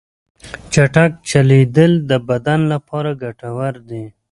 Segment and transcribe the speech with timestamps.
[0.73, 4.05] چټک چلیدل د بدن لپاره ګټور دي.